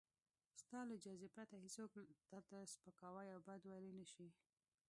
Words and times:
ستا 0.61 0.79
له 0.87 0.93
اجازې 0.99 1.27
پرته 1.35 1.55
هېڅوک 1.63 1.89
تا 2.51 2.59
سپکولای 2.73 3.29
او 3.35 3.39
بد 3.47 3.61
ویلای 3.69 3.93
نشي. 4.01 4.27